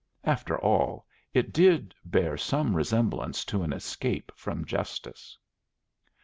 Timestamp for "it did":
1.31-1.93